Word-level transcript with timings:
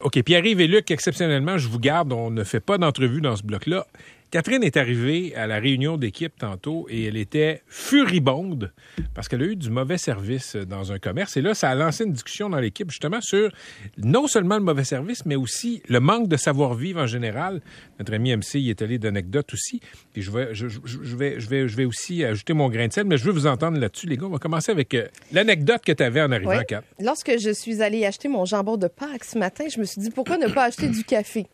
OK, 0.00 0.22
Pierre-Yves 0.22 0.60
et 0.60 0.68
Luc, 0.68 0.92
exceptionnellement, 0.92 1.58
je 1.58 1.66
vous 1.66 1.80
garde, 1.80 2.12
on 2.12 2.30
ne 2.30 2.44
fait 2.44 2.60
pas 2.60 2.78
d'entrevue 2.78 3.20
dans 3.20 3.34
ce 3.34 3.42
bloc-là. 3.42 3.84
Catherine 4.30 4.62
est 4.62 4.76
arrivée 4.76 5.34
à 5.36 5.46
la 5.46 5.58
réunion 5.58 5.96
d'équipe 5.96 6.36
tantôt 6.36 6.86
et 6.90 7.04
elle 7.04 7.16
était 7.16 7.62
furibonde 7.66 8.72
parce 9.14 9.26
qu'elle 9.26 9.42
a 9.42 9.46
eu 9.46 9.56
du 9.56 9.70
mauvais 9.70 9.96
service 9.96 10.54
dans 10.54 10.92
un 10.92 10.98
commerce. 10.98 11.38
Et 11.38 11.40
là, 11.40 11.54
ça 11.54 11.70
a 11.70 11.74
lancé 11.74 12.04
une 12.04 12.12
discussion 12.12 12.50
dans 12.50 12.58
l'équipe 12.58 12.90
justement 12.90 13.22
sur 13.22 13.50
non 13.96 14.26
seulement 14.26 14.56
le 14.56 14.64
mauvais 14.64 14.84
service, 14.84 15.24
mais 15.24 15.34
aussi 15.34 15.82
le 15.88 16.00
manque 16.00 16.28
de 16.28 16.36
savoir-vivre 16.36 17.00
en 17.00 17.06
général. 17.06 17.62
Notre 17.98 18.12
ami 18.12 18.36
MC 18.36 18.56
y 18.56 18.68
est 18.68 18.82
allé 18.82 18.98
d'anecdotes 18.98 19.54
aussi. 19.54 19.80
Et 20.14 20.20
je 20.20 20.30
vais, 20.30 20.54
je, 20.54 20.66
vais, 20.66 21.40
je, 21.40 21.48
vais, 21.48 21.68
je 21.68 21.76
vais 21.76 21.84
aussi 21.86 22.22
ajouter 22.22 22.52
mon 22.52 22.68
grain 22.68 22.86
de 22.86 22.92
sel, 22.92 23.06
mais 23.06 23.16
je 23.16 23.24
veux 23.24 23.32
vous 23.32 23.46
entendre 23.46 23.78
là-dessus, 23.78 24.08
les 24.08 24.18
gars. 24.18 24.26
On 24.26 24.30
va 24.30 24.38
commencer 24.38 24.72
avec 24.72 24.92
euh, 24.92 25.06
l'anecdote 25.32 25.82
que 25.86 25.92
tu 25.92 26.02
avais 26.02 26.20
en 26.20 26.30
arrivant, 26.32 26.50
à 26.50 26.82
Lorsque 27.00 27.38
je 27.38 27.50
suis 27.50 27.80
allée 27.80 28.04
acheter 28.04 28.28
mon 28.28 28.44
jambon 28.44 28.76
de 28.76 28.88
Pâques 28.88 29.24
ce 29.24 29.38
matin, 29.38 29.64
je 29.74 29.78
me 29.80 29.84
suis 29.84 30.02
dit 30.02 30.10
pourquoi 30.10 30.36
ne 30.36 30.48
pas 30.48 30.64
acheter 30.64 30.88
du 30.88 31.02
café? 31.02 31.46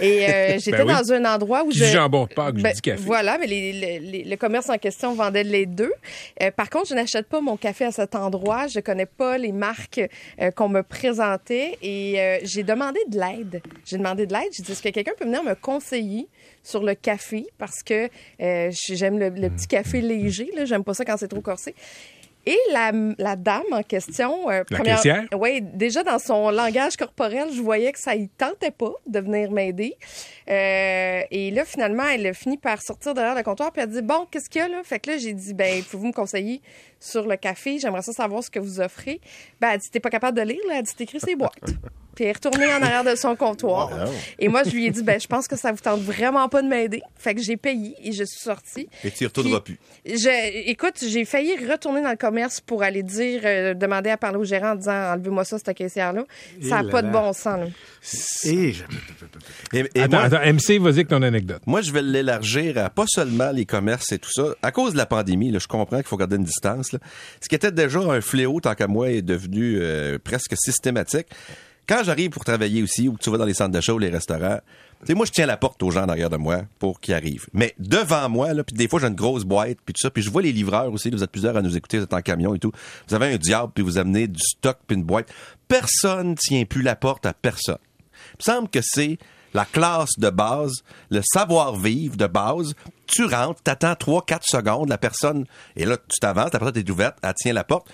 Et 0.00 0.24
euh, 0.24 0.28
ben 0.30 0.60
j'étais 0.60 0.84
dans 0.84 1.12
un 1.12 1.24
endroit 1.26 1.64
où 1.64 1.70
je 1.70 1.84
ben, 2.62 2.96
voilà, 2.98 3.38
mais 3.38 3.46
le 3.46 4.36
commerce 4.36 4.68
en 4.70 4.78
question 4.78 5.14
vendait 5.14 5.44
les 5.44 5.66
deux. 5.66 5.92
Euh, 6.42 6.50
par 6.50 6.70
contre, 6.70 6.88
je 6.88 6.94
n'achète 6.94 7.28
pas 7.28 7.40
mon 7.40 7.56
café 7.56 7.84
à 7.84 7.92
cet 7.92 8.14
endroit. 8.14 8.66
Je 8.66 8.80
connais 8.80 9.06
pas 9.06 9.38
les 9.38 9.52
marques 9.52 10.00
euh, 10.40 10.50
qu'on 10.50 10.68
me 10.68 10.82
présentait 10.82 11.78
et 11.82 12.20
euh, 12.20 12.38
j'ai 12.42 12.62
demandé 12.62 13.00
de 13.08 13.18
l'aide. 13.18 13.62
J'ai 13.84 13.98
demandé 13.98 14.26
de 14.26 14.32
l'aide. 14.32 14.48
J'ai 14.52 14.62
dit, 14.62 14.72
est-ce 14.72 14.82
que 14.82 14.88
quelqu'un 14.88 15.12
peut 15.18 15.24
venir 15.24 15.42
me 15.42 15.54
conseiller 15.54 16.28
sur 16.62 16.82
le 16.82 16.94
café? 16.94 17.46
Parce 17.58 17.82
que 17.82 18.08
j'aime 18.38 19.18
le, 19.18 19.30
petit 19.50 19.66
café 19.66 20.00
léger. 20.00 20.50
J'aime 20.64 20.84
pas 20.84 20.94
ça 20.94 21.04
quand 21.04 21.16
c'est 21.16 21.28
trop 21.28 21.40
corsé. 21.40 21.74
Et 22.46 22.58
la, 22.72 22.92
la, 23.18 23.36
dame 23.36 23.62
en 23.72 23.82
question, 23.82 24.50
euh, 24.50 24.64
la 24.70 25.38
oui, 25.38 25.62
déjà 25.62 26.02
dans 26.02 26.18
son 26.18 26.50
langage 26.50 26.96
corporel, 26.96 27.48
je 27.54 27.62
voyais 27.62 27.90
que 27.90 27.98
ça 27.98 28.14
y 28.14 28.28
tentait 28.28 28.70
pas 28.70 28.92
de 29.06 29.18
venir 29.20 29.50
m'aider. 29.50 29.96
Euh, 30.50 31.22
et 31.30 31.50
là, 31.50 31.64
finalement, 31.64 32.04
elle 32.04 32.26
a 32.26 32.34
fini 32.34 32.58
par 32.58 32.82
sortir 32.82 33.14
derrière 33.14 33.34
le 33.34 33.42
comptoir 33.42 33.72
puis 33.72 33.82
elle 33.82 33.88
a 33.88 33.92
dit 33.92 34.02
bon, 34.02 34.26
qu'est-ce 34.30 34.50
qu'il 34.50 34.60
y 34.60 34.64
a 34.64 34.68
là 34.68 34.82
Fait 34.84 35.00
que 35.00 35.10
là, 35.10 35.16
j'ai 35.16 35.32
dit 35.32 35.54
ben, 35.54 35.82
pouvez-vous 35.82 36.08
me 36.08 36.12
conseiller 36.12 36.60
sur 37.04 37.26
le 37.26 37.36
café 37.36 37.78
J'aimerais 37.78 38.02
ça 38.02 38.12
savoir 38.12 38.42
ce 38.42 38.50
que 38.50 38.58
vous 38.58 38.80
offrez. 38.80 39.20
Ben, 39.60 39.70
elle 39.72 39.78
dit 39.78 39.90
t'es 39.90 40.00
pas 40.00 40.10
capable 40.10 40.36
de 40.38 40.42
lire 40.42 40.60
là, 40.68 40.78
elle 40.78 40.84
dit 40.84 40.94
t'écris 40.94 41.20
ses 41.20 41.36
boîtes. 41.36 41.52
Puis 42.14 42.24
elle 42.24 42.30
est 42.30 42.32
retournée 42.34 42.66
en 42.66 42.80
arrière 42.80 43.04
de 43.04 43.16
son 43.16 43.34
comptoir. 43.34 43.90
Et 44.38 44.48
moi, 44.48 44.62
je 44.64 44.70
lui 44.70 44.86
ai 44.86 44.90
dit, 44.90 45.02
ben, 45.02 45.20
je 45.20 45.26
pense 45.26 45.48
que 45.48 45.56
ça 45.56 45.72
vous 45.72 45.78
tente 45.78 46.00
vraiment 46.00 46.48
pas 46.48 46.62
de 46.62 46.68
m'aider. 46.68 47.02
Fait 47.16 47.34
que 47.34 47.42
j'ai 47.42 47.56
payé 47.56 47.94
et 48.02 48.12
je 48.12 48.24
suis 48.24 48.40
sortie. 48.40 48.88
Et 49.02 49.10
tu 49.10 49.24
y 49.24 49.26
retourneras 49.26 49.60
plus. 49.60 49.78
Je, 50.06 50.68
écoute, 50.68 50.94
j'ai 51.06 51.24
failli 51.24 51.56
retourner 51.66 52.02
dans 52.02 52.10
le 52.10 52.16
commerce 52.16 52.60
pour 52.60 52.82
aller 52.82 53.02
dire, 53.02 53.40
euh, 53.44 53.74
demander 53.74 54.10
à 54.10 54.16
parler 54.16 54.38
au 54.38 54.44
gérant 54.44 54.72
en 54.72 54.74
disant, 54.76 55.12
enlevez-moi 55.12 55.44
ça, 55.44 55.58
cette 55.58 55.76
caissière-là. 55.76 56.24
Ça 56.62 56.82
n'a 56.82 56.90
pas 56.90 57.02
de 57.02 57.10
bon 57.10 57.32
sens, 57.32 57.58
là. 57.58 57.66
Et, 58.44 58.74
et, 59.94 60.02
attends, 60.02 60.18
attends, 60.18 60.40
MC, 60.40 60.78
vas-y 60.78 60.94
avec 60.94 61.08
ton 61.08 61.22
anecdote. 61.22 61.62
Moi, 61.66 61.80
je 61.80 61.90
vais 61.90 62.02
l'élargir 62.02 62.78
à 62.78 62.90
pas 62.90 63.06
seulement 63.08 63.50
les 63.50 63.64
commerces 63.64 64.12
et 64.12 64.18
tout 64.18 64.30
ça. 64.30 64.54
À 64.62 64.72
cause 64.72 64.92
de 64.92 64.98
la 64.98 65.06
pandémie, 65.06 65.50
là, 65.50 65.58
je 65.58 65.66
comprends 65.66 65.96
qu'il 65.96 66.06
faut 66.06 66.16
garder 66.16 66.36
une 66.36 66.44
distance. 66.44 66.92
Ce 67.40 67.48
qui 67.48 67.54
était 67.54 67.72
déjà 67.72 68.00
un 68.00 68.20
fléau, 68.20 68.60
tant 68.60 68.74
qu'à 68.74 68.86
moi, 68.86 69.10
est 69.10 69.22
devenu 69.22 69.78
euh, 69.80 70.18
presque 70.22 70.54
systématique 70.56 71.28
quand 71.86 72.02
j'arrive 72.02 72.30
pour 72.30 72.44
travailler 72.44 72.82
aussi, 72.82 73.08
ou 73.08 73.14
que 73.14 73.22
tu 73.22 73.30
vas 73.30 73.38
dans 73.38 73.44
les 73.44 73.54
centres 73.54 73.72
d'achat 73.72 73.92
ou 73.92 73.98
les 73.98 74.08
restaurants, 74.08 74.58
tu 75.00 75.08
sais, 75.08 75.14
moi, 75.14 75.26
je 75.26 75.32
tiens 75.32 75.46
la 75.46 75.58
porte 75.58 75.82
aux 75.82 75.90
gens 75.90 76.06
derrière 76.06 76.30
de 76.30 76.36
moi 76.36 76.62
pour 76.78 76.98
qu'ils 76.98 77.14
arrivent. 77.14 77.46
Mais 77.52 77.74
devant 77.78 78.28
moi, 78.30 78.48
puis 78.64 78.74
des 78.74 78.88
fois, 78.88 79.00
j'ai 79.00 79.06
une 79.06 79.14
grosse 79.14 79.44
boîte, 79.44 79.78
puis 79.84 79.92
tout 79.92 80.00
ça, 80.00 80.10
puis 80.10 80.22
je 80.22 80.30
vois 80.30 80.40
les 80.40 80.52
livreurs 80.52 80.90
aussi, 80.92 81.10
vous 81.10 81.22
êtes 81.22 81.30
plusieurs 81.30 81.56
à 81.56 81.62
nous 81.62 81.76
écouter, 81.76 81.98
vous 81.98 82.04
êtes 82.04 82.14
en 82.14 82.22
camion 82.22 82.54
et 82.54 82.58
tout. 82.58 82.72
Vous 83.08 83.14
avez 83.14 83.34
un 83.34 83.36
diable, 83.36 83.72
puis 83.74 83.84
vous 83.84 83.98
amenez 83.98 84.28
du 84.28 84.40
stock, 84.40 84.78
puis 84.86 84.96
une 84.96 85.04
boîte. 85.04 85.28
Personne 85.68 86.36
tient 86.36 86.64
plus 86.64 86.82
la 86.82 86.96
porte 86.96 87.26
à 87.26 87.34
personne. 87.34 87.78
Il 88.32 88.36
me 88.40 88.52
semble 88.52 88.68
que 88.68 88.80
c'est 88.82 89.18
la 89.54 89.64
classe 89.64 90.18
de 90.18 90.28
base, 90.30 90.82
le 91.10 91.22
savoir-vivre 91.22 92.16
de 92.16 92.26
base. 92.26 92.74
Tu 93.06 93.24
rentres, 93.24 93.62
t'attends 93.62 93.94
3 93.94 94.24
quatre 94.26 94.46
secondes, 94.46 94.88
la 94.88 94.98
personne, 94.98 95.46
et 95.76 95.84
là, 95.84 95.96
tu 95.96 96.18
t'avances, 96.20 96.52
la 96.52 96.58
porte 96.58 96.76
est 96.76 96.90
ouverte, 96.90 97.16
elle 97.22 97.34
tient 97.34 97.52
la 97.52 97.64
porte. 97.64 97.86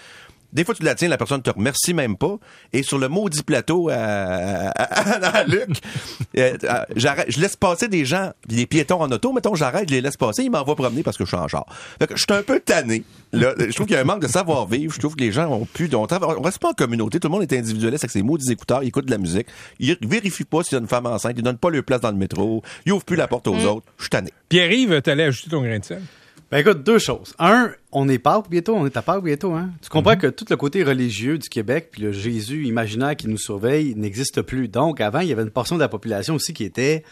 Des 0.52 0.64
fois, 0.64 0.74
tu 0.74 0.82
la 0.82 0.94
tiens, 0.94 1.08
la 1.08 1.16
personne 1.16 1.42
te 1.42 1.50
remercie 1.50 1.94
même 1.94 2.16
pas. 2.16 2.38
Et 2.72 2.82
sur 2.82 2.98
le 2.98 3.08
maudit 3.08 3.42
plateau 3.42 3.88
à, 3.88 3.96
à, 3.96 5.44
Luc, 5.44 5.80
euh, 6.38 6.56
je 6.96 7.40
laisse 7.40 7.56
passer 7.56 7.88
des 7.88 8.04
gens, 8.04 8.32
des 8.46 8.66
piétons 8.66 9.00
en 9.00 9.10
auto, 9.10 9.32
mettons, 9.32 9.54
j'arrête, 9.54 9.88
je 9.88 9.94
les 9.94 10.00
laisse 10.00 10.16
passer, 10.16 10.42
ils 10.42 10.50
m'envoient 10.50 10.76
promener 10.76 11.02
parce 11.02 11.16
que 11.16 11.24
je 11.24 11.28
suis 11.28 11.36
en 11.36 11.48
char. 11.48 11.66
Fait 11.98 12.06
que 12.06 12.16
je 12.16 12.22
suis 12.22 12.32
un 12.32 12.42
peu 12.42 12.60
tanné. 12.60 13.04
Là, 13.32 13.54
je 13.58 13.72
trouve 13.72 13.86
qu'il 13.86 13.94
y 13.94 13.98
a 13.98 14.02
un 14.02 14.04
manque 14.04 14.22
de 14.22 14.28
savoir-vivre. 14.28 14.92
Je 14.92 14.98
trouve 14.98 15.14
que 15.14 15.20
les 15.20 15.32
gens 15.32 15.48
ont 15.50 15.64
plus... 15.64 15.88
On, 15.94 16.06
on 16.10 16.42
reste 16.42 16.58
pas 16.58 16.70
en 16.70 16.74
communauté. 16.74 17.20
Tout 17.20 17.28
le 17.28 17.32
monde 17.32 17.42
est 17.42 17.52
individualiste 17.56 18.04
avec 18.04 18.10
ses 18.10 18.22
maudits 18.22 18.50
écouteurs. 18.50 18.82
Ils 18.82 18.88
écoutent 18.88 19.06
de 19.06 19.10
la 19.10 19.18
musique. 19.18 19.46
Ils 19.78 19.96
vérifient 20.02 20.44
pas 20.44 20.62
s'il 20.62 20.72
y 20.72 20.76
a 20.76 20.80
une 20.80 20.88
femme 20.88 21.06
enceinte. 21.06 21.34
Ils 21.36 21.42
donnent 21.42 21.58
pas 21.58 21.70
leur 21.70 21.84
place 21.84 22.00
dans 22.00 22.10
le 22.10 22.16
métro. 22.16 22.62
Ils 22.86 22.92
ouvrent 22.92 23.04
plus 23.04 23.16
la 23.16 23.28
porte 23.28 23.46
aux 23.46 23.54
mm. 23.54 23.66
autres. 23.66 23.86
Je 23.98 24.04
suis 24.04 24.10
tanné. 24.10 24.32
Pierre-Yves, 24.48 25.00
t'allais 25.02 25.24
ajouter 25.24 25.50
ton 25.50 25.62
grain 25.62 25.78
de 25.78 25.84
sel? 25.84 26.02
Ben 26.50 26.58
écoute, 26.58 26.82
deux 26.82 26.98
choses. 26.98 27.32
Un, 27.38 27.70
on 27.92 28.08
est 28.08 28.18
Pâques 28.18 28.50
bientôt, 28.50 28.74
on 28.74 28.84
est 28.84 28.96
à 28.96 29.02
Pâques 29.02 29.22
bientôt, 29.22 29.52
hein. 29.52 29.70
Tu 29.82 29.88
comprends 29.88 30.14
mhm. 30.14 30.18
que 30.18 30.26
tout 30.26 30.44
le 30.50 30.56
côté 30.56 30.82
religieux 30.82 31.38
du 31.38 31.48
Québec, 31.48 31.90
puis 31.92 32.02
le 32.02 32.10
Jésus 32.10 32.66
imaginaire 32.66 33.14
qui 33.14 33.28
nous 33.28 33.38
surveille, 33.38 33.94
n'existe 33.94 34.42
plus. 34.42 34.66
Donc, 34.66 35.00
avant, 35.00 35.20
il 35.20 35.28
y 35.28 35.32
avait 35.32 35.44
une 35.44 35.50
portion 35.50 35.76
de 35.76 35.80
la 35.80 35.88
population 35.88 36.34
aussi 36.34 36.52
qui 36.52 36.64
était, 36.64 37.04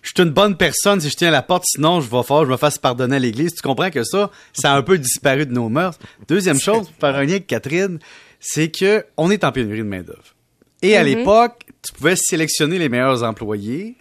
je 0.00 0.10
suis 0.10 0.22
une 0.22 0.32
bonne 0.32 0.56
personne 0.56 1.00
si 1.00 1.10
je 1.10 1.16
tiens 1.16 1.32
la 1.32 1.42
porte, 1.42 1.64
sinon 1.66 2.00
je 2.00 2.08
vais 2.08 2.22
faire, 2.22 2.44
je 2.44 2.50
me 2.52 2.56
fasse 2.56 2.78
pardonner 2.78 3.16
à 3.16 3.18
l'Église. 3.18 3.52
Tu 3.54 3.62
comprends 3.62 3.90
que 3.90 4.04
ça, 4.04 4.30
ça 4.52 4.72
a 4.72 4.76
un 4.76 4.82
peu 4.82 4.96
disparu 4.96 5.44
de 5.44 5.52
nos 5.52 5.68
mœurs. 5.68 5.98
Deuxième 6.28 6.60
chose, 6.60 6.88
pour 6.88 6.96
faire 7.00 7.16
un 7.16 7.24
lien 7.24 7.32
avec 7.32 7.48
Catherine, 7.48 7.98
c'est 8.38 8.70
que 8.70 9.04
on 9.16 9.28
est 9.28 9.42
en 9.42 9.50
pénurie 9.50 9.78
de 9.78 9.82
main 9.82 10.02
d'œuvre. 10.02 10.36
Et 10.82 10.96
à 10.96 11.00
mhm. 11.00 11.08
l'époque, 11.08 11.66
tu 11.82 11.92
pouvais 11.94 12.14
sélectionner 12.14 12.78
les 12.78 12.88
meilleurs 12.88 13.24
employés 13.24 13.96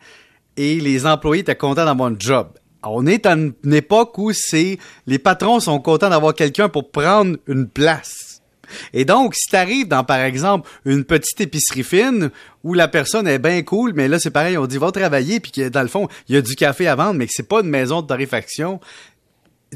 et 0.56 0.80
les 0.80 1.08
employés 1.08 1.42
étaient 1.42 1.56
contents 1.56 1.86
d'avoir 1.86 2.12
un 2.12 2.16
job 2.20 2.50
on 2.84 3.06
est 3.06 3.26
à 3.26 3.34
une 3.34 3.74
époque 3.74 4.18
où 4.18 4.32
c'est 4.34 4.78
les 5.08 5.20
patrons 5.20 5.60
sont 5.60 5.80
contents 5.80 6.10
d'avoir 6.10 6.34
quelqu'un 6.34 6.70
pour 6.70 6.92
prendre 6.92 7.38
une 7.48 7.68
place. 7.68 8.42
Et 8.94 9.06
donc, 9.06 9.36
si 9.36 9.50
tu 9.50 9.56
arrives 9.56 9.88
dans, 9.88 10.04
par 10.04 10.20
exemple, 10.20 10.70
une 10.86 11.04
petite 11.04 11.40
épicerie 11.42 11.84
fine 11.84 12.32
où 12.64 12.74
la 12.74 12.88
personne 12.88 13.28
est 13.28 13.40
bien 13.40 13.62
cool, 13.62 13.94
mais 13.94 14.08
là, 14.08 14.20
c'est 14.20 14.32
pareil, 14.32 14.58
on 14.58 14.66
dit 14.66 14.78
va 14.78 14.92
travailler, 14.92 15.40
puis 15.40 15.52
que 15.52 15.70
dans 15.70 15.82
le 15.82 15.88
fond, 15.88 16.08
il 16.28 16.36
y 16.36 16.38
a 16.38 16.42
du 16.42 16.56
café 16.56 16.88
à 16.88 16.96
vendre, 16.96 17.14
mais 17.14 17.26
que 17.28 17.34
c'est 17.34 17.48
pas 17.48 17.62
une 17.62 17.70
maison 17.70 18.02
de 18.02 18.08
torréfaction, 18.08 18.80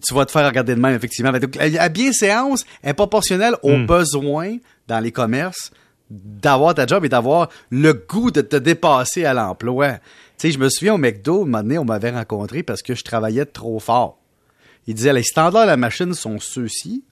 tu 0.05 0.13
vas 0.13 0.25
te 0.25 0.31
faire 0.31 0.45
regarder 0.45 0.75
de 0.75 0.79
même, 0.79 0.95
effectivement. 0.95 1.31
La 1.31 1.89
bienséance 1.89 2.65
est 2.83 2.93
proportionnelle 2.93 3.55
aux 3.63 3.77
hmm. 3.77 3.85
besoins 3.85 4.57
dans 4.87 4.99
les 4.99 5.11
commerces 5.11 5.71
d'avoir 6.09 6.73
ta 6.73 6.85
job 6.85 7.03
et 7.03 7.09
d'avoir 7.09 7.49
le 7.69 7.93
goût 7.93 8.31
de 8.31 8.41
te 8.41 8.55
dépasser 8.55 9.25
à 9.25 9.33
l'emploi. 9.33 9.95
Tu 10.37 10.47
sais, 10.47 10.51
je 10.51 10.59
me 10.59 10.69
souviens 10.69 10.93
au 10.93 10.97
McDo, 10.99 11.41
un 11.41 11.45
moment 11.45 11.63
donné, 11.63 11.77
on 11.79 11.85
m'avait 11.85 12.11
rencontré 12.11 12.61
parce 12.61 12.83
que 12.83 12.93
je 12.93 13.03
travaillais 13.03 13.45
trop 13.45 13.79
fort. 13.79 14.19
Il 14.85 14.93
disait, 14.93 15.11
les 15.11 15.23
standards 15.23 15.63
de 15.63 15.67
la 15.67 15.77
machine 15.77 16.13
sont 16.13 16.37
ceux-ci, 16.39 17.03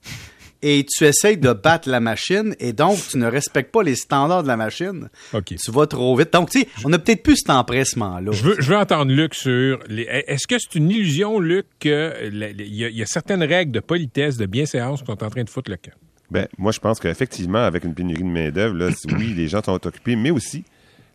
et 0.62 0.86
tu 0.88 1.06
essayes 1.06 1.38
de 1.38 1.52
battre 1.52 1.90
la 1.90 2.00
machine, 2.00 2.56
et 2.60 2.72
donc 2.72 3.00
tu 3.10 3.18
ne 3.18 3.26
respectes 3.26 3.72
pas 3.72 3.82
les 3.82 3.96
standards 3.96 4.44
de 4.44 4.48
la 4.48 4.58
machine. 4.58 5.10
Tu 5.44 5.72
vas 5.72 5.88
trop 5.88 6.16
vite. 6.16 6.32
Donc, 6.34 6.52
tu 6.52 6.62
sais, 6.62 6.68
on 6.84 6.94
a 6.94 7.00
peut-être 7.00 7.24
plus 7.24 7.38
cet 7.38 7.50
empressement-là. 7.50 8.32
Je 8.32 8.44
veux, 8.44 8.56
je 8.60 8.70
veux 8.70 8.78
entendre 8.78 9.12
Luc 9.12 9.34
sur... 9.34 9.80
Les... 9.88 10.04
Est-ce 10.04 10.46
que 10.46 10.58
c'est 10.60 10.76
une 10.76 10.92
illusion, 10.92 11.40
Luc, 11.40 11.66
qu'il 11.80 12.56
y, 12.60 12.84
y, 12.84 13.02
a 13.02 13.06
certaines 13.08 13.44
règles 13.44 13.72
de 13.72 13.80
politesse, 13.80 14.38
de 14.38 14.46
bienséance 14.46 15.02
qui 15.02 15.08
sont 15.08 15.24
en 15.24 15.30
train 15.32 15.44
de 15.44 15.50
foutre 15.50 15.72
le 15.72 15.78
camp? 15.78 15.96
Ben, 16.30 16.48
moi, 16.60 16.72
je 16.72 16.80
pense 16.80 17.00
qu'effectivement, 17.00 17.64
avec 17.64 17.84
une 17.86 17.96
pénurie 17.96 18.24
de 18.24 18.30
main-d'œuvre, 18.30 18.92
oui, 19.18 19.34
les 19.36 19.48
gens 19.48 19.64
sont 19.64 19.86
occupés, 19.88 20.16
mais 20.16 20.30
aussi 20.30 20.64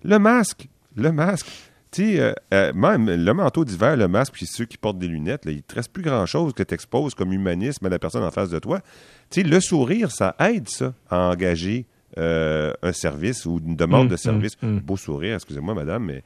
le 0.03 0.19
masque. 0.19 0.69
Le 0.97 1.12
masque. 1.12 1.47
Tu 1.91 2.15
sais, 2.15 2.21
euh, 2.21 2.33
euh, 2.55 2.73
même 2.73 3.11
le 3.11 3.33
manteau 3.34 3.65
d'hiver, 3.65 3.97
le 3.97 4.06
masque, 4.06 4.34
puis 4.34 4.47
ceux 4.47 4.65
qui 4.65 4.78
portent 4.78 4.99
des 4.99 5.09
lunettes, 5.09 5.45
là, 5.45 5.51
il 5.51 5.62
te 5.62 5.75
reste 5.75 5.93
plus 5.93 6.05
grand-chose 6.05 6.53
que 6.53 6.62
tu 6.62 6.73
exposes 6.73 7.15
comme 7.15 7.33
humanisme 7.33 7.84
à 7.87 7.89
la 7.89 7.99
personne 7.99 8.23
en 8.23 8.31
face 8.31 8.51
de 8.51 8.61
toi. 8.61 8.81
Tu 9.28 9.43
sais, 9.43 9.47
le 9.47 9.61
sourire, 9.61 10.12
ça 10.12 10.37
aide, 10.39 10.69
ça, 10.69 10.95
à 11.09 11.19
engager 11.19 11.87
euh, 12.19 12.73
un 12.83 12.93
service 12.93 13.45
ou 13.45 13.61
une 13.65 13.75
demande 13.75 14.09
de 14.09 14.15
mmh, 14.15 14.19
service. 14.19 14.62
Mmh, 14.62 14.69
mmh. 14.69 14.81
Beau 14.81 14.97
sourire, 14.97 15.34
excusez-moi, 15.34 15.75
madame, 15.75 16.05
mais 16.05 16.23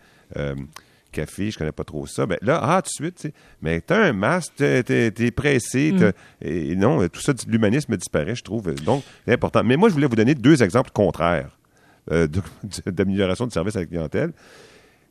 café, 1.13 1.51
je 1.51 1.57
connais 1.57 1.73
pas 1.73 1.85
trop 1.85 2.07
ça. 2.09 2.27
Ben 2.27 2.37
là, 2.43 2.59
ah, 2.61 2.83
tout 2.83 2.89
de 2.89 3.05
suite, 3.05 3.15
tu 3.15 3.29
sais. 3.29 3.35
Mais 3.63 3.81
t'as 3.81 4.09
un 4.09 4.13
masque, 4.13 4.55
t'es, 4.57 4.83
es, 5.17 5.31
pressé, 5.31 5.95
et 6.43 6.75
non, 6.75 7.07
tout 7.09 7.21
ça, 7.21 7.33
l'humanisme 7.47 7.97
disparaît, 7.97 8.35
je 8.35 8.43
trouve. 8.43 8.75
Donc, 8.83 9.05
c'est 9.25 9.33
important. 9.33 9.63
Mais 9.65 9.77
moi, 9.77 9.89
je 9.89 9.95
voulais 9.95 10.09
vous 10.09 10.17
donner 10.17 10.35
deux 10.35 10.63
exemples 10.63 10.91
contraires 10.93 11.57
d'amélioration 12.87 13.47
de 13.47 13.53
service 13.53 13.77
à 13.77 13.81
la 13.81 13.87
clientèle 13.87 14.33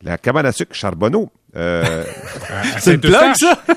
la 0.04 0.18
cabane 0.18 0.46
à 0.46 0.52
sucre 0.52 0.74
Charbonneau. 0.76 1.32
Euh, 1.56 2.04
c'est 2.80 2.96
une 2.96 3.02
blague, 3.02 3.36
ça? 3.36 3.62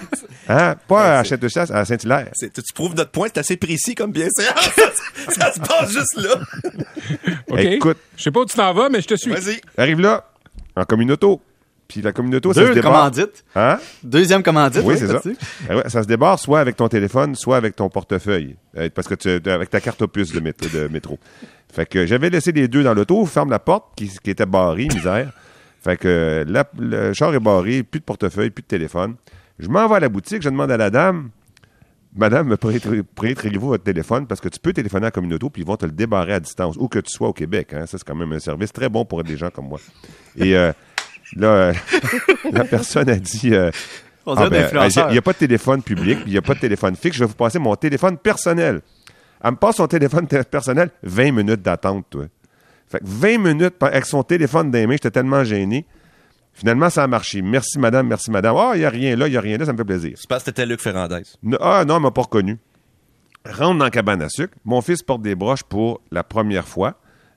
Hein? 0.49 0.77
Pas 0.87 1.19
à 1.19 1.25
Château-Chasse, 1.25 1.73
à 1.73 1.85
Saint-Hilaire. 1.85 2.29
Tu 2.41 2.73
prouves 2.73 2.95
notre 2.95 3.11
point, 3.11 3.27
c'est 3.27 3.39
assez 3.41 3.57
précis 3.57 3.97
comme 3.97 4.13
bien 4.13 4.29
ça, 4.37 4.45
ça 5.29 5.53
se 5.53 5.59
passe 5.59 5.91
juste 5.91 6.17
là. 6.19 6.37
OK. 7.49 7.59
Écoute. 7.59 7.97
Je 8.17 8.23
sais 8.23 8.31
pas 8.31 8.41
où 8.41 8.45
tu 8.45 8.55
t'en 8.57 8.73
vas, 8.73 8.89
mais 8.89 9.01
je 9.01 9.09
te 9.09 9.17
suis. 9.17 9.33
Vas-y. 9.33 9.61
Arrive 9.77 9.99
là, 10.01 10.25
en 10.77 10.85
communauto. 10.85 11.41
Puis 11.89 12.01
la 12.01 12.13
communauté, 12.13 12.49
ça 12.53 12.61
se 12.61 12.67
Deux 12.69 12.75
débarre. 12.75 12.93
commandites. 12.93 13.45
Hein? 13.57 13.79
Deuxième 14.05 14.45
commandite. 14.45 14.83
Oui, 14.85 14.97
c'est 14.97 15.09
ça. 15.09 15.21
ouais, 15.75 15.89
ça 15.89 16.03
se 16.05 16.09
débarre 16.09 16.39
soit 16.39 16.61
avec 16.61 16.77
ton 16.77 16.89
téléphone, 16.89 17.35
soit 17.35 17.57
avec 17.57 17.75
ton 17.75 17.89
portefeuille. 17.89 18.55
Euh, 18.77 18.89
parce 18.95 19.09
que 19.09 19.17
tu 19.17 19.51
avec 19.51 19.71
ta 19.71 19.81
carte 19.81 20.01
opus 20.03 20.31
de 20.31 20.89
métro. 20.89 21.19
Fait 21.73 21.87
que 21.87 22.07
j'avais 22.07 22.31
laissé 22.31 22.53
les 22.53 22.69
deux 22.69 22.85
dans 22.85 22.95
l'auto, 22.95 23.27
ferme 23.27 23.51
la 23.51 23.59
porte 23.59 23.87
qui, 23.97 24.09
qui 24.23 24.31
était 24.31 24.47
barrée, 24.47 24.87
misère. 24.95 25.33
Fait 25.87 25.97
que 25.97 26.45
le 26.77 27.13
char 27.13 27.33
est 27.33 27.39
barré, 27.39 27.85
plus 27.85 28.01
de 28.01 28.05
portefeuille, 28.05 28.51
plus 28.51 28.63
de 28.63 28.67
téléphone. 28.67 29.15
Je 29.61 29.69
m'en 29.69 29.87
vais 29.87 29.95
à 29.95 30.01
la 30.01 30.09
boutique, 30.09 30.43
je 30.43 30.49
demande 30.49 30.73
à 30.73 30.77
la 30.77 30.91
dame 30.91 31.31
Madame, 32.17 32.57
prêtez- 32.61 33.05
prêtez-vous 33.15 33.69
votre 33.69 33.85
téléphone 33.85 34.27
parce 34.27 34.41
que 34.41 34.49
tu 34.49 34.59
peux 34.59 34.73
téléphoner 34.73 35.05
à 35.05 35.09
la 35.09 35.11
communauté 35.13 35.49
puis 35.49 35.63
ils 35.63 35.67
vont 35.69 35.77
te 35.77 35.87
le 35.87 35.93
débarrer 35.93 36.33
à 36.33 36.41
distance, 36.41 36.75
où 36.77 36.89
que 36.89 36.99
tu 36.99 37.13
sois 37.13 37.29
au 37.29 37.33
Québec. 37.33 37.73
Hein. 37.73 37.87
Ça, 37.87 37.99
c'est 37.99 38.05
quand 38.05 38.17
même 38.17 38.33
un 38.33 38.41
service 38.41 38.73
très 38.73 38.89
bon 38.89 39.05
pour 39.05 39.23
des 39.23 39.37
gens 39.37 39.51
comme 39.51 39.69
moi. 39.69 39.79
Et 40.37 40.57
euh, 40.57 40.73
là, 41.37 41.47
euh, 41.47 41.73
la 42.53 42.65
personne 42.65 43.09
a 43.09 43.17
dit 43.17 43.55
euh, 43.55 43.71
ah 44.27 44.49
ben. 44.51 44.63
Il 45.11 45.13
n'y 45.13 45.19
a 45.19 45.23
pas 45.23 45.35
de 45.35 45.39
téléphone 45.39 45.83
public, 45.83 46.19
puis 46.23 46.31
il 46.31 46.33
n'y 46.33 46.39
a 46.39 46.43
pas 46.43 46.55
de 46.55 46.59
téléphone 46.61 46.97
fixe. 46.97 47.17
Je 47.17 47.23
vais 47.23 47.29
vous 47.29 47.37
passer 47.37 47.61
mon 47.61 47.77
téléphone 47.77 48.17
personnel. 48.19 48.81
Elle 49.45 49.51
me 49.53 49.57
passe 49.57 49.77
son 49.77 49.87
téléphone 49.87 50.27
personnel, 50.51 50.91
20 51.05 51.31
minutes 51.31 51.63
d'attente, 51.63 52.07
toi. 52.11 52.25
Fait 52.89 52.99
que 53.01 53.05
20 53.07 53.39
minutes 53.39 53.75
avec 53.81 54.05
son 54.07 54.23
téléphone 54.23 54.71
dans 54.71 54.79
les 54.79 54.87
mains, 54.87 54.95
j'étais 54.95 55.11
tellement 55.11 55.43
gêné. 55.45 55.85
Finalement, 56.53 56.89
ça 56.89 57.03
a 57.05 57.07
marché. 57.07 57.43
Merci, 57.43 57.79
madame, 57.79 58.07
merci, 58.07 58.31
madame. 58.31 58.57
Ah, 58.57 58.73
il 58.75 58.79
n'y 58.79 58.85
a 58.85 58.91
rien 58.91 59.15
là, 59.17 59.27
il 59.29 59.33
n'y 59.33 59.37
a 59.37 59.41
rien 59.41 59.59
là, 59.59 59.67
ça 59.67 59.73
me 59.73 59.77
fait 59.79 59.85
plaisir. 59.85 60.17
Je 60.21 60.27
pense 60.27 60.39
que 60.39 60.45
c'était 60.47 60.65
Luc 60.65 60.81
Ferrandez. 60.81 61.23
Ne- 61.43 61.59
Ah, 61.61 61.85
non, 61.87 61.97
elle 61.97 62.03
m'a 62.03 62.11
pas 62.11 62.23
reconnu. 62.23 62.59
Rentre 63.45 63.79
dans 63.79 63.85
la 63.85 63.91
cabane 63.91 64.23
à 64.23 64.29
sucre. 64.29 64.55
Mon 64.65 64.81
fils 64.81 65.03
porte 65.03 65.23
des 65.23 65.35
broches 65.35 65.63
pour 65.63 66.01
la 66.11 66.25
première 66.25 66.67
fois. 66.67 66.95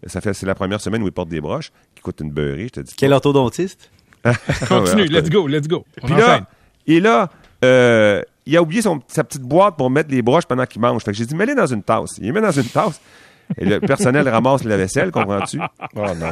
Ça 0.07 0.21
fait, 0.21 0.33
c'est 0.33 0.45
la 0.45 0.55
première 0.55 0.79
semaine 0.79 1.03
où 1.03 1.07
il 1.07 1.11
porte 1.11 1.27
des 1.29 1.41
broches, 1.41 1.71
qui 1.93 2.01
coûtent 2.01 2.21
une 2.21 2.31
beurrée, 2.31 2.67
je 2.67 2.69
te 2.69 2.79
dis. 2.79 2.93
Quel 2.97 3.11
orthodontiste? 3.11 3.91
Continue, 4.67 5.07
let's 5.07 5.29
go, 5.29 5.47
let's 5.47 5.67
go. 5.67 5.85
On 6.01 6.07
Puis 6.07 6.15
là, 6.15 6.47
et 6.87 6.99
là, 7.01 7.29
euh, 7.65 8.21
il 8.45 8.55
a 8.55 8.61
oublié 8.61 8.81
son- 8.81 9.01
sa 9.07 9.23
petite 9.25 9.41
boîte 9.43 9.75
pour 9.77 9.89
mettre 9.89 10.09
les 10.09 10.21
broches 10.21 10.45
pendant 10.45 10.65
qu'il 10.65 10.81
mange. 10.81 11.03
Fait 11.03 11.11
que 11.11 11.17
j'ai 11.17 11.25
dit, 11.25 11.35
mets-les 11.35 11.55
dans 11.55 11.65
une 11.67 11.83
tasse. 11.83 12.17
Il 12.17 12.23
les 12.23 12.31
met 12.31 12.41
dans 12.41 12.51
une 12.51 12.63
tasse. 12.65 13.01
Et 13.57 13.65
le 13.65 13.79
personnel 13.79 14.27
ramasse 14.29 14.63
la 14.63 14.77
vaisselle, 14.77 15.11
comprends-tu? 15.11 15.59
Oh 15.95 16.05
non. 16.15 16.31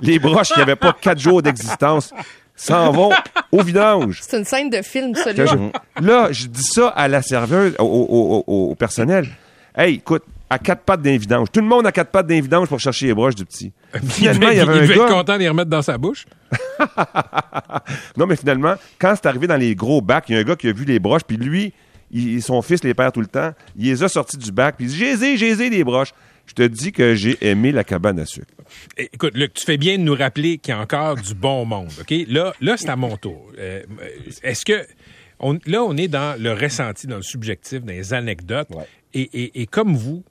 Les 0.00 0.18
broches 0.18 0.48
qui 0.52 0.58
n'avaient 0.58 0.76
pas 0.76 0.92
quatre 0.92 1.18
jours 1.20 1.42
d'existence 1.42 2.12
s'en 2.54 2.90
vont 2.92 3.10
au 3.52 3.62
vidange. 3.62 4.20
C'est 4.22 4.38
une 4.38 4.44
scène 4.44 4.70
de 4.70 4.82
film, 4.82 5.14
celui-là. 5.14 5.70
Là, 6.00 6.28
je 6.32 6.46
dis 6.46 6.62
ça 6.62 6.88
à 6.88 7.08
la 7.08 7.22
serveuse, 7.22 7.74
au, 7.78 7.84
au- 7.84 8.44
au- 8.46 8.70
au 8.70 8.74
personnel. 8.74 9.28
Hey, 9.76 9.96
écoute, 9.96 10.22
à 10.50 10.58
quatre 10.58 10.82
pattes 10.82 11.02
d'un 11.02 11.16
vidange. 11.16 11.48
Tout 11.52 11.60
le 11.60 11.66
monde 11.66 11.86
a 11.86 11.92
quatre 11.92 12.10
pattes 12.10 12.26
d'un 12.26 12.40
vidange 12.40 12.68
pour 12.68 12.80
chercher 12.80 13.06
les 13.06 13.14
broches 13.14 13.34
du 13.34 13.44
petit. 13.44 13.72
Finalement, 14.08 14.48
il 14.50 14.56
y 14.56 14.60
avait 14.60 14.72
un 14.72 14.76
devait 14.80 14.94
être 14.94 15.06
gars. 15.06 15.08
content 15.14 15.34
de 15.34 15.38
les 15.40 15.48
remettre 15.48 15.70
dans 15.70 15.82
sa 15.82 15.98
bouche. 15.98 16.24
Non, 18.16 18.26
mais 18.26 18.36
finalement, 18.36 18.74
quand 18.98 19.14
c'est 19.16 19.26
arrivé 19.26 19.46
dans 19.46 19.56
les 19.56 19.74
gros 19.74 20.00
bacs, 20.00 20.24
il 20.28 20.34
y 20.34 20.38
a 20.38 20.40
un 20.40 20.44
gars 20.44 20.56
qui 20.56 20.68
a 20.68 20.72
vu 20.72 20.84
les 20.84 20.98
broches, 20.98 21.22
puis 21.26 21.36
lui, 21.36 21.72
il- 22.10 22.42
son 22.42 22.62
fils 22.62 22.82
les 22.84 22.94
perd 22.94 23.12
tout 23.12 23.20
le 23.20 23.26
temps. 23.26 23.52
Il 23.76 23.86
les 23.86 24.02
a 24.02 24.08
sortis 24.08 24.36
du 24.36 24.50
bac, 24.52 24.76
puis 24.76 24.86
il 24.86 24.90
dit 24.90 24.96
J'ai 24.96 25.16
zé, 25.16 25.36
j'ai 25.36 25.54
zé, 25.54 25.70
les 25.70 25.84
broches. 25.84 26.12
Je 26.48 26.54
te 26.54 26.62
dis 26.62 26.90
que 26.92 27.14
j'ai 27.14 27.36
aimé 27.46 27.70
la 27.72 27.84
cabane 27.84 28.18
à 28.18 28.26
sucre. 28.26 28.46
É- 28.96 29.08
Écoute, 29.12 29.36
Luc, 29.36 29.52
tu 29.54 29.64
fais 29.64 29.76
bien 29.76 29.98
de 29.98 30.02
nous 30.02 30.14
rappeler 30.14 30.58
qu'il 30.58 30.72
y 30.74 30.76
a 30.76 30.80
encore 30.80 31.14
du 31.16 31.34
bon 31.34 31.64
monde, 31.64 31.90
OK? 32.00 32.12
Là, 32.26 32.52
là 32.60 32.76
c'est 32.76 32.88
à 32.88 32.96
mon 32.96 33.16
tour. 33.16 33.52
Euh, 33.58 33.82
Est-ce 34.42 34.64
que... 34.64 34.86
on- 35.38 35.58
là, 35.66 35.82
on 35.84 35.96
est 35.96 36.08
dans 36.08 36.40
le 36.40 36.52
ressenti, 36.52 37.06
dans 37.06 37.16
le 37.16 37.22
subjectif, 37.22 37.80
dans 37.84 37.92
les 37.92 38.12
anecdotes. 38.14 38.68
Et, 39.14 39.20
et- 39.22 39.60
et 39.62 39.66
comme 39.66 39.94
vous, 39.94 40.24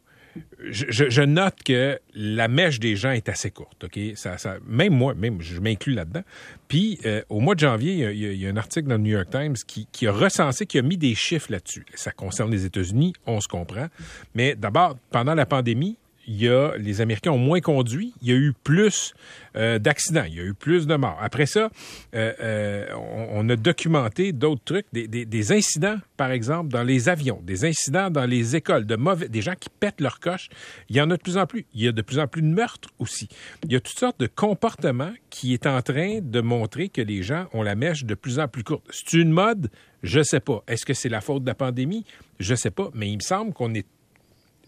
je, 0.63 0.85
je- 0.89 1.09
je 1.09 1.21
note 1.23 1.63
que 1.63 1.99
la 2.13 2.47
mèche 2.47 2.79
des 2.79 2.95
gens 2.95 3.11
est 3.11 3.27
assez 3.29 3.49
courte, 3.51 3.83
OK? 3.85 3.99
Ça, 4.15 4.37
ça- 4.37 4.57
même 4.67 4.93
moi, 4.93 5.13
même 5.15 5.41
je 5.41 5.59
m'inclus 5.59 5.93
là-dedans. 5.93 6.23
Puis, 6.67 6.99
euh, 7.05 7.21
au 7.29 7.39
mois 7.39 7.55
de 7.55 7.59
janvier, 7.59 7.93
y, 7.95 8.05
a, 8.05 8.11
il 8.11 8.37
y 8.41 8.45
a 8.45 8.49
un 8.49 8.57
article 8.57 8.87
dans 8.87 8.95
le 8.97 9.01
New 9.01 9.13
York 9.13 9.29
Times 9.31 9.55
qui, 9.67 9.87
qui 9.91 10.05
a 10.07 10.11
recensé, 10.11 10.65
qui 10.65 10.77
a 10.77 10.81
mis 10.81 10.97
des 10.97 11.15
chiffres 11.15 11.51
là-dessus. 11.51 11.85
Ça 11.95 12.11
concerne 12.11 12.51
les 12.51 12.65
États-Unis, 12.65 13.13
on 13.25 13.39
se 13.39 13.47
comprend. 13.47 13.87
Mais 14.35 14.55
d'abord, 14.55 14.97
pendant 15.11 15.33
la 15.35 15.45
pandémie, 15.47 15.97
il 16.27 16.41
y 16.41 16.49
a, 16.49 16.73
les 16.77 17.01
Américains 17.01 17.31
ont 17.31 17.37
moins 17.37 17.61
conduit, 17.61 18.13
il 18.21 18.27
y 18.27 18.31
a 18.31 18.35
eu 18.35 18.53
plus 18.63 19.13
euh, 19.55 19.79
d'accidents, 19.79 20.25
il 20.27 20.35
y 20.35 20.39
a 20.39 20.43
eu 20.43 20.53
plus 20.53 20.85
de 20.85 20.95
morts. 20.95 21.17
Après 21.21 21.45
ça, 21.45 21.69
euh, 22.15 22.33
euh, 22.41 22.85
on, 23.31 23.47
a 23.49 23.55
documenté 23.55 24.33
d'autres 24.33 24.63
trucs, 24.63 24.85
des 24.91 25.51
incidents, 25.53 25.97
par 26.17 26.31
exemple, 26.31 26.69
dans 26.69 26.83
les 26.83 27.07
avions, 27.07 27.41
des 27.43 27.65
incidents 27.65 28.09
dans 28.09 28.25
les 28.25 28.55
écoles, 28.55 28.85
de 28.85 28.97
mauvais, 28.97 29.29
des 29.29 29.41
gens 29.41 29.55
qui 29.57 29.69
pètent 29.69 30.01
leur 30.01 30.19
coche. 30.19 30.49
Il 30.89 30.97
y 30.97 31.01
en 31.01 31.09
a 31.09 31.17
de 31.17 31.21
plus 31.21 31.37
en 31.37 31.45
plus. 31.45 31.65
Il 31.73 31.81
y 31.81 31.87
a 31.87 31.91
de 31.93 32.01
plus 32.01 32.19
en 32.19 32.27
plus 32.27 32.41
de 32.41 32.47
meurtres 32.47 32.89
aussi. 32.99 33.29
Il 33.63 33.71
y 33.71 33.75
a 33.75 33.79
toutes 33.79 33.97
sortes 33.97 34.19
de 34.19 34.27
comportements 34.27 35.13
qui 35.29 35.53
est 35.53 35.65
en 35.65 35.81
train 35.81 36.19
de 36.21 36.41
montrer 36.41 36.89
que 36.89 37.01
les 37.01 37.23
gens 37.23 37.47
ont 37.53 37.63
la 37.63 37.75
mèche 37.75 38.03
de 38.03 38.15
plus 38.15 38.39
en 38.39 38.47
plus 38.47 38.63
courte. 38.63 38.83
C'est 38.89 39.13
une 39.13 39.31
mode? 39.31 39.69
Je 40.03 40.21
sais 40.21 40.39
pas. 40.39 40.63
Est-ce 40.67 40.85
que 40.85 40.93
c'est 40.93 41.09
la 41.09 41.21
faute 41.21 41.43
de 41.43 41.47
la 41.47 41.55
pandémie? 41.55 42.05
Je 42.39 42.53
sais 42.53 42.69
pas. 42.69 42.89
Mais 42.93 43.09
il 43.09 43.17
me 43.17 43.21
semble 43.21 43.53
qu'on 43.53 43.73
est 43.73 43.87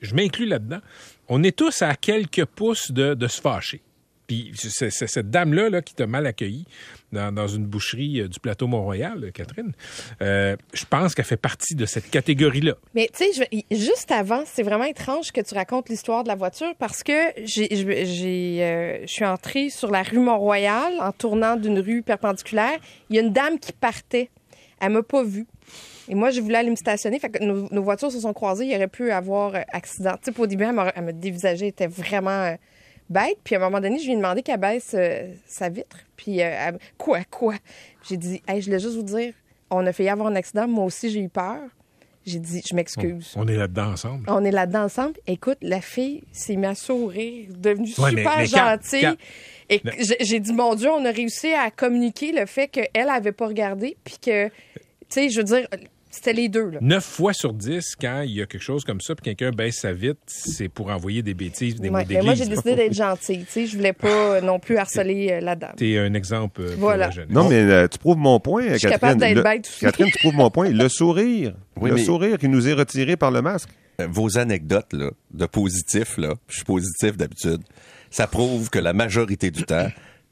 je 0.01 0.15
m'inclus 0.15 0.45
là-dedans, 0.45 0.79
on 1.27 1.43
est 1.43 1.55
tous 1.55 1.81
à 1.81 1.95
quelques 1.95 2.45
pouces 2.45 2.91
de, 2.91 3.27
se 3.27 3.41
fâcher. 3.41 3.81
Puis 4.27 4.51
c'est, 4.55 4.91
cette 4.91 5.31
dame-là 5.31 5.69
là, 5.69 5.81
qui 5.81 5.95
t'a 5.95 6.05
mal 6.05 6.27
accueilli 6.27 6.65
dans, 7.11 7.47
une 7.47 7.65
boucherie 7.65 8.21
euh, 8.21 8.27
du 8.27 8.39
plateau 8.39 8.67
Mont-Royal, 8.67 9.23
euh, 9.23 9.31
Catherine, 9.31 9.71
euh, 10.21 10.55
je 10.73 10.85
pense 10.85 11.15
qu'elle 11.15 11.25
fait 11.25 11.37
partie 11.37 11.73
de 11.73 11.87
cette 11.87 12.11
catégorie-là. 12.11 12.75
Mais 12.93 13.09
tu 13.11 13.25
sais, 13.33 13.65
juste 13.71 14.11
avant, 14.11 14.43
c'est 14.45 14.61
vraiment 14.61 14.83
étrange 14.83 15.31
que 15.31 15.41
tu 15.41 15.55
racontes 15.55 15.89
l'histoire 15.89 16.23
de 16.23 16.27
la 16.27 16.35
voiture 16.35 16.75
parce 16.77 17.01
que 17.01 17.31
j'ai, 17.43 17.75
je 17.75 19.07
suis 19.07 19.25
entrée 19.25 19.71
sur 19.71 19.89
la 19.89 20.03
rue 20.03 20.19
Mont-Royal 20.19 20.93
en 20.99 21.11
tournant 21.11 21.55
d'une 21.55 21.79
rue 21.79 22.03
perpendiculaire. 22.03 22.77
Il 23.09 23.15
y 23.15 23.19
a 23.19 23.23
une 23.23 23.33
dame 23.33 23.57
qui 23.57 23.73
partait. 23.73 24.29
Elle 24.79 24.91
m'a 24.91 25.01
pas 25.03 25.23
vue. 25.23 25.47
Et 26.09 26.15
moi, 26.15 26.31
je 26.31 26.41
voulais 26.41 26.57
aller 26.57 26.69
me 26.71 26.75
stationner. 26.75 27.19
Fait 27.19 27.29
que 27.29 27.43
nos, 27.43 27.69
nos 27.71 27.83
voitures 27.83 28.11
se 28.11 28.19
sont 28.19 28.33
croisées. 28.33 28.65
Il 28.65 28.71
y 28.71 28.75
aurait 28.75 28.87
pu 28.87 29.11
avoir 29.11 29.55
euh, 29.55 29.61
accident. 29.71 30.13
Tu 30.13 30.25
sais, 30.25 30.31
puis 30.31 30.41
au 30.41 30.47
début, 30.47 30.63
elle 30.65 30.73
m'a, 30.73 30.91
elle. 30.95 31.15
Elle 31.43 31.63
était 31.63 31.87
vraiment 31.87 32.29
euh, 32.31 32.55
bête. 33.09 33.37
Puis 33.43 33.55
à 33.55 33.59
un 33.59 33.61
moment 33.61 33.79
donné, 33.79 33.99
je 33.99 34.05
lui 34.05 34.13
ai 34.13 34.15
demandé 34.17 34.41
qu'elle 34.41 34.59
baisse 34.59 34.91
euh, 34.95 35.31
sa 35.47 35.69
vitre. 35.69 35.97
Puis, 36.17 36.41
euh, 36.41 36.49
elle- 36.67 36.79
quoi, 36.97 37.19
quoi? 37.29 37.55
J'ai 38.09 38.17
dit, 38.17 38.41
hey, 38.47 38.59
je 38.59 38.65
voulais 38.65 38.79
juste 38.79 38.95
vous 38.95 39.03
dire, 39.03 39.33
on 39.69 39.85
a 39.85 39.93
failli 39.93 40.09
avoir 40.09 40.27
un 40.29 40.35
accident. 40.35 40.67
Moi 40.67 40.85
aussi, 40.85 41.09
j'ai 41.11 41.21
eu 41.21 41.29
peur. 41.29 41.59
J'ai 42.25 42.39
dit, 42.39 42.61
je 42.69 42.75
m'excuse. 42.75 43.33
On 43.37 43.47
est 43.47 43.55
là-dedans 43.55 43.91
ensemble. 43.93 44.25
On 44.27 44.43
est 44.43 44.51
là-dedans 44.51 44.83
ensemble. 44.83 45.13
Écoute, 45.25 45.57
la 45.61 45.79
fille 45.81 46.23
s'est 46.31 46.55
mise 46.57 46.69
à 46.71 46.75
sourire, 46.75 47.47
devenue 47.57 47.87
Ouais, 47.97 48.09
super 48.09 48.37
mais 48.37 48.45
gentille. 48.45 49.01
quand- 49.01 49.15
Et 49.69 49.81
j'ai 49.99 50.17
j'ai 50.19 50.39
dit, 50.39 50.51
mon 50.53 50.75
Dieu, 50.75 50.89
on 50.89 51.05
a 51.05 51.11
réussi 51.11 51.53
à 51.53 51.71
communiquer 51.71 52.31
le 52.31 52.45
fait 52.45 52.67
qu'elle 52.67 53.09
avait 53.09 53.31
pas 53.31 53.47
regardé, 53.47 53.95
puis 54.03 54.17
que, 54.21 54.47
tu 54.47 54.51
sais, 55.09 55.29
je 55.29 55.37
veux 55.37 55.43
dire, 55.43 55.67
c'était 56.09 56.33
les 56.33 56.49
deux, 56.49 56.69
là. 56.71 56.79
Neuf 56.81 57.03
fois 57.05 57.33
sur 57.33 57.53
dix, 57.53 57.95
quand 57.99 58.21
il 58.21 58.31
y 58.31 58.41
a 58.41 58.45
quelque 58.45 58.61
chose 58.61 58.83
comme 58.83 58.99
ça, 59.01 59.15
puis 59.15 59.23
quelqu'un 59.23 59.51
baisse 59.55 59.77
sa 59.79 59.93
vitre, 59.93 60.19
c'est 60.25 60.67
pour 60.69 60.89
envoyer 60.89 61.21
des 61.21 61.33
bêtises, 61.33 61.75
des 61.75 61.89
Ouais, 61.89 62.01
mots 62.01 62.05
mais 62.09 62.21
moi, 62.21 62.33
d'église. 62.33 62.43
j'ai 62.43 62.49
décidé 62.49 62.75
d'être 62.75 62.93
gentille, 62.93 63.45
tu 63.45 63.51
sais, 63.51 63.65
je 63.67 63.77
voulais 63.77 63.93
pas 63.93 64.07
euh, 64.37 64.41
non 64.41 64.59
plus 64.59 64.77
harceler 64.77 65.29
euh, 65.33 65.39
la 65.41 65.55
dame. 65.55 65.73
T'es 65.77 65.97
un 65.97 66.13
exemple 66.13 66.61
euh, 66.61 66.71
pour 66.71 66.79
Voilà. 66.79 67.05
la 67.07 67.11
jeunesse. 67.11 67.31
Non, 67.35 67.47
mais 67.49 67.59
euh, 67.59 67.87
tu 67.87 67.97
prouves 67.99 68.17
mon 68.17 68.39
point, 68.39 68.63
suis 68.63 68.71
Catherine. 68.73 68.91
capable 68.91 69.19
d'être 69.19 69.35
Le- 69.35 69.43
bête 69.43 69.67
aussi. 69.67 69.79
Catherine, 69.81 70.11
tu 70.11 70.17
prouves 70.19 70.35
mon 70.35 70.49
point. 70.49 70.69
Le 70.69 70.89
sourire. 70.89 71.53
Oui, 71.79 71.89
le 71.89 71.95
mais- 71.95 72.03
sourire 72.03 72.37
qui 72.37 72.47
nous 72.49 72.67
est 72.67 72.73
retiré 72.73 73.15
par 73.17 73.31
le 73.31 73.41
masque. 73.41 73.69
Vos 74.07 74.37
anecdotes 74.37 74.93
là, 74.93 75.11
de 75.33 75.45
positif, 75.45 76.17
là, 76.17 76.33
je 76.47 76.55
suis 76.55 76.63
positif 76.65 77.17
d'habitude, 77.17 77.61
ça 78.09 78.27
prouve 78.27 78.69
que 78.69 78.79
la 78.79 78.93
majorité 78.93 79.51
du 79.51 79.63
temps, 79.63 79.89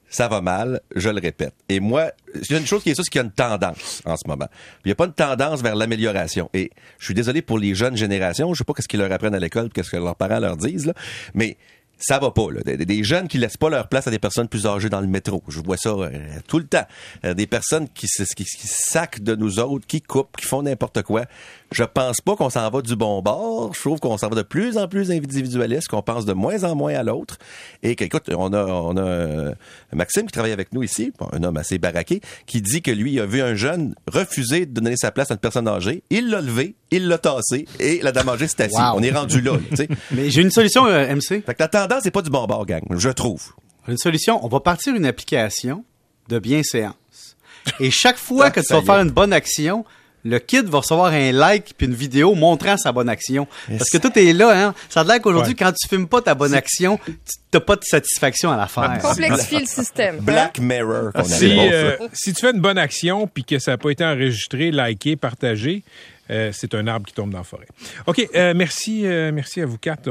ça 0.09 0.27
va 0.27 0.41
mal, 0.41 0.81
je 0.95 1.09
le 1.09 1.19
répète. 1.19 1.53
Et 1.69 1.79
moi, 1.79 2.11
il 2.35 2.51
y 2.51 2.55
a 2.55 2.59
une 2.59 2.65
chose 2.65 2.83
qui 2.83 2.89
est 2.89 2.95
sûre, 2.95 3.03
c'est 3.03 3.09
qu'il 3.09 3.19
y 3.19 3.23
a 3.23 3.25
une 3.25 3.31
tendance 3.31 4.01
en 4.05 4.15
ce 4.15 4.27
moment. 4.27 4.47
Il 4.85 4.87
n'y 4.87 4.91
a 4.91 4.95
pas 4.95 5.05
une 5.05 5.13
tendance 5.13 5.61
vers 5.61 5.75
l'amélioration. 5.75 6.49
Et 6.53 6.71
je 6.99 7.05
suis 7.05 7.13
désolé 7.13 7.41
pour 7.41 7.59
les 7.59 7.75
jeunes 7.75 7.97
générations, 7.97 8.53
je 8.53 8.59
sais 8.59 8.63
pas 8.63 8.73
qu'est-ce 8.73 8.87
qu'ils 8.87 8.99
leur 8.99 9.11
apprennent 9.11 9.35
à 9.35 9.39
l'école, 9.39 9.69
qu'est-ce 9.69 9.91
que 9.91 9.97
leurs 9.97 10.15
parents 10.15 10.39
leur 10.39 10.57
disent, 10.57 10.85
là, 10.85 10.93
mais 11.33 11.57
ça 11.99 12.19
va 12.19 12.31
pas. 12.31 12.47
Là. 12.51 12.61
Des, 12.63 13.03
jeunes 13.03 13.27
qui 13.27 13.37
laissent 13.37 13.57
pas 13.57 13.69
leur 13.69 13.87
place 13.87 14.07
à 14.07 14.11
des 14.11 14.19
personnes 14.19 14.47
plus 14.47 14.65
âgées 14.65 14.89
dans 14.89 15.01
le 15.01 15.07
métro. 15.07 15.43
Je 15.47 15.59
vois 15.59 15.77
ça 15.77 15.89
euh, 15.89 16.09
tout 16.47 16.59
le 16.59 16.65
temps. 16.67 16.85
Euh, 17.25 17.33
des 17.33 17.47
personnes 17.47 17.87
qui, 17.89 18.07
qui, 18.07 19.21
de 19.21 19.35
nous 19.35 19.59
autres, 19.59 19.85
qui 19.87 20.01
coupent, 20.01 20.35
qui 20.37 20.45
font 20.45 20.61
n'importe 20.61 21.01
quoi. 21.03 21.25
Je 21.71 21.83
pense 21.83 22.21
pas 22.21 22.35
qu'on 22.35 22.49
s'en 22.49 22.69
va 22.69 22.81
du 22.81 22.95
bon 22.95 23.21
bord. 23.21 23.73
Je 23.73 23.79
trouve 23.81 23.99
qu'on 23.99 24.17
s'en 24.17 24.29
va 24.29 24.35
de 24.35 24.41
plus 24.41 24.77
en 24.77 24.87
plus 24.87 25.11
individualiste, 25.11 25.87
qu'on 25.89 26.01
pense 26.01 26.25
de 26.25 26.33
moins 26.33 26.63
en 26.63 26.75
moins 26.75 26.93
à 26.93 27.03
l'autre. 27.03 27.37
Et 27.83 27.95
qu'écoute, 27.95 28.29
on 28.35 28.53
a, 28.53 28.57
euh, 28.57 29.53
Maxime 29.93 30.27
qui 30.27 30.31
travaille 30.31 30.51
avec 30.53 30.73
nous 30.73 30.83
ici, 30.83 31.11
un 31.33 31.43
homme 31.43 31.57
assez 31.57 31.77
baraqué, 31.77 32.21
qui 32.45 32.61
dit 32.61 32.81
que 32.81 32.91
lui, 32.91 33.19
a 33.19 33.25
vu 33.25 33.41
un 33.41 33.55
jeune 33.55 33.95
refuser 34.07 34.65
de 34.65 34.73
donner 34.73 34.95
sa 34.95 35.11
place 35.11 35.31
à 35.31 35.33
une 35.33 35.39
personne 35.39 35.67
âgée. 35.67 36.03
Il 36.09 36.29
l'a 36.29 36.41
levé, 36.41 36.75
il 36.91 37.07
l'a 37.07 37.17
tassé 37.17 37.65
et 37.79 37.99
la 38.01 38.11
dame 38.11 38.29
âgée 38.29 38.47
s'est 38.47 38.63
assise. 38.63 38.77
Wow. 38.77 38.93
On 38.95 39.03
est 39.03 39.11
rendu 39.11 39.41
là. 39.41 39.57
Mais 40.11 40.29
j'ai 40.29 40.41
une 40.41 40.51
solution, 40.51 40.85
euh, 40.85 41.15
MC. 41.15 41.43
Fait 41.45 41.53
que 41.53 41.59
la 41.59 41.67
tendance 41.67 42.05
n'est 42.05 42.11
pas 42.11 42.21
du 42.21 42.29
bon 42.29 42.45
bord, 42.45 42.65
gang, 42.65 42.83
je 42.91 43.09
trouve. 43.09 43.53
Une 43.87 43.97
solution, 43.97 44.43
on 44.43 44.47
va 44.47 44.59
partir 44.59 44.95
une 44.95 45.05
application 45.05 45.83
de 46.27 46.39
bienséance. 46.39 47.37
Et 47.79 47.91
chaque 47.91 48.17
fois 48.17 48.51
que 48.51 48.59
tu 48.59 48.65
Ça 48.67 48.79
vas 48.79 48.81
faire 48.81 49.01
une 49.01 49.11
bonne 49.11 49.33
action, 49.33 49.85
le 50.29 50.39
kid 50.39 50.65
va 50.67 50.79
recevoir 50.79 51.11
un 51.13 51.31
like 51.31 51.73
puis 51.77 51.87
une 51.87 51.93
vidéo 51.95 52.35
montrant 52.35 52.77
sa 52.77 52.91
bonne 52.91 53.09
action. 53.09 53.47
Parce 53.77 53.89
que 53.89 53.97
tout 53.97 54.11
est 54.17 54.33
là, 54.33 54.67
hein. 54.67 54.73
Ça 54.89 55.01
a 55.01 55.03
l'air 55.03 55.21
qu'aujourd'hui, 55.21 55.53
Ouais. 55.53 55.65
quand 55.65 55.71
tu 55.71 55.87
filmes 55.87 56.07
pas 56.07 56.21
ta 56.21 56.35
bonne 56.35 56.53
action, 56.53 56.99
tu 57.05 57.13
n'as 57.53 57.59
pas 57.59 57.75
de 57.75 57.83
satisfaction 57.83 58.51
à 58.51 58.57
la 58.57 58.67
faire. 58.67 58.97
Complexifie 59.01 59.59
le 59.59 59.65
système. 59.65 60.17
Black 60.19 60.59
Mirror, 60.59 61.11
qu'on 61.13 61.23
Si, 61.23 61.57
euh, 61.57 61.95
si 62.13 62.33
tu 62.33 62.41
fais 62.41 62.51
une 62.51 62.61
bonne 62.61 62.77
action 62.77 63.27
puis 63.27 63.43
que 63.43 63.59
ça 63.59 63.71
n'a 63.71 63.77
pas 63.77 63.89
été 63.91 64.03
enregistré, 64.05 64.71
liké, 64.71 65.15
partagé, 65.15 65.83
euh, 66.29 66.51
c'est 66.53 66.73
un 66.75 66.85
arbre 66.87 67.05
qui 67.07 67.13
tombe 67.13 67.31
dans 67.31 67.37
la 67.37 67.43
forêt. 67.45 67.67
OK, 68.05 68.27
euh, 68.35 68.53
merci, 68.53 69.05
euh, 69.05 69.31
merci 69.33 69.61
à 69.61 69.65
vous 69.65 69.77
quatre. 69.77 70.03